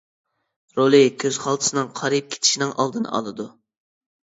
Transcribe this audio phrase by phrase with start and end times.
[0.79, 3.49] رولى: كۆز خالتىسىنىڭ قارىيىپ كېتىشنىڭ ئالدىنى ئالىدۇ.